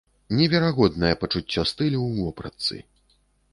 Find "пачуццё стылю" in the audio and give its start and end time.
1.25-1.99